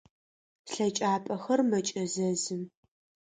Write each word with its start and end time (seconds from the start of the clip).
Слъэкӏапӏэхэр 0.69 1.59
мэкӏэзэзы. 1.69 2.57